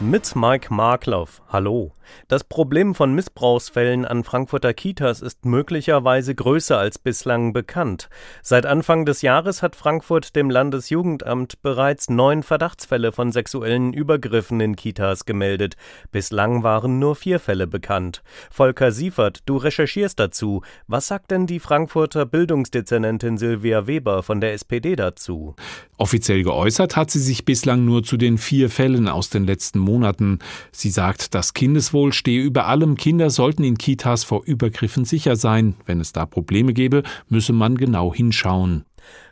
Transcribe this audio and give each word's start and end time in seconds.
Mit 0.00 0.36
Mike 0.36 0.72
Markloff. 0.72 1.42
Hallo. 1.48 1.92
Das 2.28 2.44
Problem 2.44 2.94
von 2.94 3.14
Missbrauchsfällen 3.14 4.04
an 4.04 4.24
Frankfurter 4.24 4.72
Kitas 4.72 5.20
ist 5.22 5.44
möglicherweise 5.44 6.34
größer 6.34 6.78
als 6.78 6.98
bislang 6.98 7.52
bekannt. 7.52 8.08
Seit 8.42 8.66
Anfang 8.66 9.04
des 9.04 9.22
Jahres 9.22 9.62
hat 9.62 9.76
Frankfurt 9.76 10.36
dem 10.36 10.50
Landesjugendamt 10.50 11.62
bereits 11.62 12.08
neun 12.08 12.42
Verdachtsfälle 12.42 13.12
von 13.12 13.32
sexuellen 13.32 13.92
Übergriffen 13.92 14.60
in 14.60 14.76
Kitas 14.76 15.24
gemeldet. 15.24 15.74
Bislang 16.12 16.62
waren 16.62 16.98
nur 16.98 17.16
vier 17.16 17.40
Fälle 17.40 17.66
bekannt. 17.66 18.22
Volker 18.50 18.92
Siefert, 18.92 19.40
du 19.46 19.56
recherchierst 19.56 20.18
dazu. 20.18 20.62
Was 20.86 21.08
sagt 21.08 21.30
denn 21.30 21.46
die 21.46 21.60
Frankfurter 21.60 22.26
Bildungsdezernentin 22.26 23.38
Silvia 23.38 23.86
Weber 23.86 24.22
von 24.22 24.40
der 24.40 24.52
SPD 24.52 24.96
dazu? 24.96 25.54
Offiziell 25.96 26.44
geäußert 26.44 26.96
hat 26.96 27.10
sie 27.10 27.20
sich 27.20 27.44
bislang 27.44 27.84
nur 27.84 28.04
zu 28.04 28.16
den 28.16 28.38
vier 28.38 28.70
Fällen 28.70 29.08
aus 29.08 29.30
den 29.30 29.44
letzten 29.44 29.78
Monaten. 29.88 30.38
Sie 30.70 30.90
sagt, 30.90 31.34
das 31.34 31.54
Kindeswohl 31.54 32.12
stehe 32.12 32.42
über 32.42 32.66
allem. 32.66 32.96
Kinder 32.96 33.30
sollten 33.30 33.64
in 33.64 33.78
Kitas 33.78 34.22
vor 34.22 34.44
Übergriffen 34.44 35.04
sicher 35.04 35.36
sein. 35.36 35.74
Wenn 35.86 36.00
es 36.00 36.12
da 36.12 36.26
Probleme 36.26 36.74
gäbe, 36.74 37.02
müsse 37.28 37.52
man 37.52 37.76
genau 37.76 38.14
hinschauen. 38.14 38.84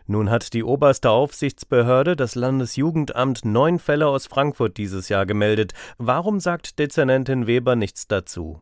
Nun 0.06 0.30
hat 0.30 0.52
die 0.55 0.62
oberste 0.62 1.10
Aufsichtsbehörde, 1.10 2.15
das 2.15 2.37
Landesjugendamt, 2.37 3.45
neun 3.45 3.79
Fälle 3.80 4.06
aus 4.06 4.27
Frankfurt 4.27 4.77
dieses 4.79 5.09
Jahr 5.09 5.27
gemeldet. 5.27 5.73
Warum 5.98 6.38
sagt 6.38 6.79
Dezernentin 6.79 7.46
Weber 7.46 7.74
nichts 7.74 8.07
dazu? 8.07 8.60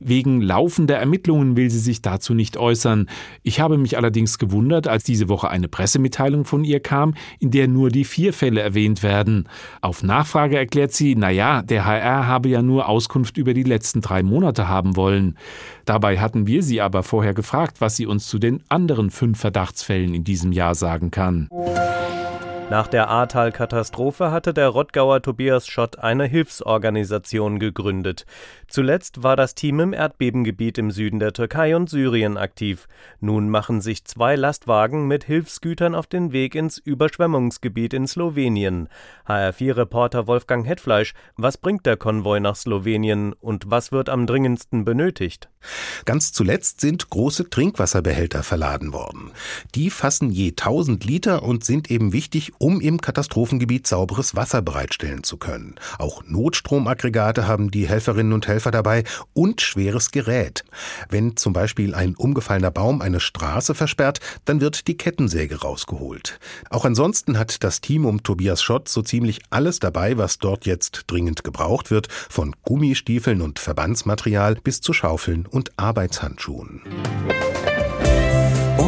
Wegen 0.00 0.40
laufender 0.40 0.96
Ermittlungen 0.96 1.56
will 1.56 1.70
sie 1.70 1.78
sich 1.78 2.02
dazu 2.02 2.34
nicht 2.34 2.56
äußern. 2.56 3.08
Ich 3.42 3.60
habe 3.60 3.78
mich 3.78 3.96
allerdings 3.96 4.38
gewundert, 4.38 4.88
als 4.88 5.04
diese 5.04 5.28
Woche 5.28 5.48
eine 5.48 5.68
Pressemitteilung 5.68 6.44
von 6.44 6.64
ihr 6.64 6.80
kam, 6.80 7.14
in 7.38 7.50
der 7.50 7.68
nur 7.68 7.90
die 7.90 8.04
vier 8.04 8.32
Fälle 8.32 8.60
erwähnt 8.60 9.02
werden. 9.02 9.48
Auf 9.80 10.02
Nachfrage 10.02 10.56
erklärt 10.58 10.92
sie, 10.92 11.14
na 11.16 11.30
ja, 11.30 11.62
der 11.62 11.84
HR 11.84 12.26
habe 12.26 12.48
ja 12.48 12.62
nur 12.62 12.88
Auskunft 12.88 13.36
über 13.36 13.54
die 13.54 13.62
letzten 13.62 14.00
drei 14.00 14.22
Monate 14.22 14.68
haben 14.68 14.96
wollen. 14.96 15.36
Dabei 15.84 16.18
hatten 16.18 16.46
wir 16.46 16.62
sie 16.62 16.80
aber 16.80 17.02
vorher 17.02 17.34
gefragt, 17.34 17.80
was 17.80 17.96
sie 17.96 18.06
uns 18.06 18.28
zu 18.28 18.38
den 18.38 18.62
anderen 18.68 19.10
fünf 19.10 19.38
Verdachtsfällen 19.38 20.14
in 20.14 20.24
diesem 20.24 20.52
Jahr 20.52 20.74
sagen 20.74 21.10
kann. 21.10 21.48
Nach 22.74 22.88
der 22.88 23.08
Ahrtal-Katastrophe 23.08 24.32
hatte 24.32 24.52
der 24.52 24.66
Rottgauer 24.66 25.22
Tobias 25.22 25.68
Schott 25.68 26.00
eine 26.00 26.24
Hilfsorganisation 26.24 27.60
gegründet. 27.60 28.26
Zuletzt 28.66 29.22
war 29.22 29.36
das 29.36 29.54
Team 29.54 29.78
im 29.78 29.92
Erdbebengebiet 29.92 30.78
im 30.78 30.90
Süden 30.90 31.20
der 31.20 31.32
Türkei 31.32 31.76
und 31.76 31.88
Syrien 31.88 32.36
aktiv. 32.36 32.88
Nun 33.20 33.48
machen 33.48 33.80
sich 33.80 34.04
zwei 34.04 34.34
Lastwagen 34.34 35.06
mit 35.06 35.22
Hilfsgütern 35.22 35.94
auf 35.94 36.08
den 36.08 36.32
Weg 36.32 36.56
ins 36.56 36.78
Überschwemmungsgebiet 36.78 37.94
in 37.94 38.08
Slowenien. 38.08 38.88
HR4-Reporter 39.28 40.26
Wolfgang 40.26 40.66
Hetfleisch, 40.66 41.14
was 41.36 41.58
bringt 41.58 41.86
der 41.86 41.96
Konvoi 41.96 42.40
nach 42.40 42.56
Slowenien 42.56 43.34
und 43.34 43.70
was 43.70 43.92
wird 43.92 44.08
am 44.08 44.26
dringendsten 44.26 44.84
benötigt? 44.84 45.48
Ganz 46.04 46.32
zuletzt 46.32 46.80
sind 46.80 47.08
große 47.08 47.50
Trinkwasserbehälter 47.50 48.42
verladen 48.42 48.92
worden. 48.92 49.30
Die 49.76 49.90
fassen 49.90 50.30
je 50.30 50.50
1000 50.50 51.04
Liter 51.04 51.44
und 51.44 51.64
sind 51.64 51.88
eben 51.88 52.12
wichtig, 52.12 52.52
um 52.64 52.80
im 52.80 52.98
Katastrophengebiet 52.98 53.86
sauberes 53.86 54.36
Wasser 54.36 54.62
bereitstellen 54.62 55.22
zu 55.22 55.36
können. 55.36 55.74
Auch 55.98 56.22
Notstromaggregate 56.24 57.46
haben 57.46 57.70
die 57.70 57.86
Helferinnen 57.86 58.32
und 58.32 58.48
Helfer 58.48 58.70
dabei 58.70 59.04
und 59.34 59.60
schweres 59.60 60.12
Gerät. 60.12 60.64
Wenn 61.10 61.36
zum 61.36 61.52
Beispiel 61.52 61.94
ein 61.94 62.14
umgefallener 62.14 62.70
Baum 62.70 63.02
eine 63.02 63.20
Straße 63.20 63.74
versperrt, 63.74 64.20
dann 64.46 64.62
wird 64.62 64.88
die 64.88 64.96
Kettensäge 64.96 65.60
rausgeholt. 65.60 66.40
Auch 66.70 66.86
ansonsten 66.86 67.38
hat 67.38 67.62
das 67.62 67.82
Team 67.82 68.06
um 68.06 68.22
Tobias 68.22 68.62
Schott 68.62 68.88
so 68.88 69.02
ziemlich 69.02 69.42
alles 69.50 69.78
dabei, 69.78 70.16
was 70.16 70.38
dort 70.38 70.64
jetzt 70.64 71.02
dringend 71.08 71.44
gebraucht 71.44 71.90
wird, 71.90 72.08
von 72.10 72.56
Gummistiefeln 72.62 73.42
und 73.42 73.58
Verbandsmaterial 73.58 74.54
bis 74.54 74.80
zu 74.80 74.94
Schaufeln 74.94 75.44
und 75.44 75.72
Arbeitshandschuhen. 75.76 76.80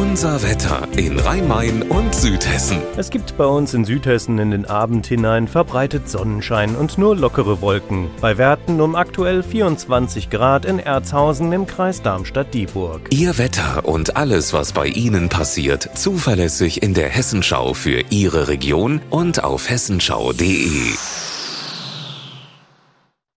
Unser 0.09 0.41
Wetter 0.41 0.87
in 0.95 1.19
Rhein-Main 1.19 1.83
und 1.83 2.15
Südhessen. 2.15 2.81
Es 2.95 3.09
gibt 3.09 3.35
bei 3.37 3.45
uns 3.45 3.73
in 3.73 3.83
Südhessen 3.83 4.39
in 4.39 4.51
den 4.51 4.65
Abend 4.65 5.05
hinein 5.05 5.49
verbreitet 5.49 6.09
Sonnenschein 6.09 6.77
und 6.77 6.97
nur 6.97 7.15
lockere 7.15 7.59
Wolken. 7.59 8.09
Bei 8.21 8.37
Werten 8.37 8.79
um 8.79 8.95
aktuell 8.95 9.43
24 9.43 10.29
Grad 10.29 10.63
in 10.63 10.79
Erzhausen 10.79 11.51
im 11.51 11.67
Kreis 11.67 12.01
Darmstadt-Dieburg. 12.03 13.01
Ihr 13.09 13.37
Wetter 13.37 13.83
und 13.83 14.15
alles, 14.15 14.53
was 14.53 14.71
bei 14.71 14.87
Ihnen 14.87 15.27
passiert, 15.27 15.89
zuverlässig 15.95 16.81
in 16.81 16.93
der 16.93 17.09
Hessenschau 17.09 17.73
für 17.73 18.01
Ihre 18.09 18.47
Region 18.47 19.01
und 19.09 19.43
auf 19.43 19.69
hessenschau.de. 19.69 20.93